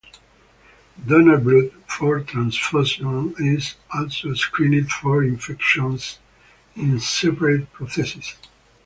[1.05, 6.17] Donor blood for transfusion is also screened for infections
[6.75, 8.33] in separate processes.